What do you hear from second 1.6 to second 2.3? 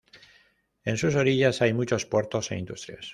hay muchos